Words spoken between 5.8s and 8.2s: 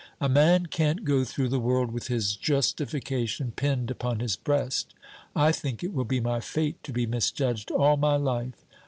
it will be my fate to be misjudged all my